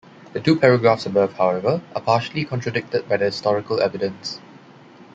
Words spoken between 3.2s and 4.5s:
historical evidence.